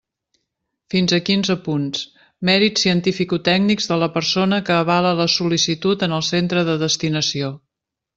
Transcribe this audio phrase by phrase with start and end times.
[0.93, 1.99] Fins a quinze punts:
[2.49, 7.53] mèrits cientificotècnics de la persona que avala la sol·licitud en el centre de destinació.